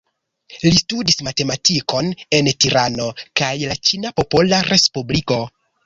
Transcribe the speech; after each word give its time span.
Li 0.61 0.71
studis 0.83 1.21
matematikon 1.27 2.11
en 2.39 2.51
Tirano 2.65 3.13
kaj 3.43 3.53
la 3.67 3.81
Ĉina 3.87 4.17
Popola 4.21 4.67
Respubliko. 4.73 5.45